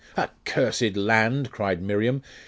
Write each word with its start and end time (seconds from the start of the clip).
'Accursed 0.17 0.97
land!' 0.97 1.51
cried 1.51 1.79
Miriam. 1.79 2.23